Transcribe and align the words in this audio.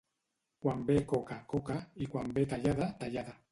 Quan 0.65 0.81
ve 0.87 0.95
coca, 1.11 1.37
coca, 1.53 1.77
i 2.07 2.09
quan 2.17 2.35
ve 2.41 2.49
tallada, 2.57 2.91
tallada. 3.05 3.41